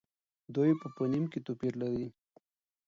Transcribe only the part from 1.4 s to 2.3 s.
توپیر لري.